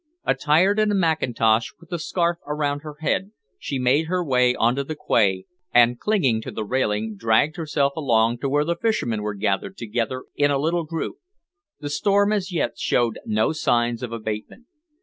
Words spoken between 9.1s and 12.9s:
were gathered together in a little group. The storm as yet